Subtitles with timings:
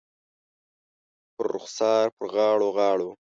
[1.35, 3.09] پر رخسار، پر غاړو، غاړو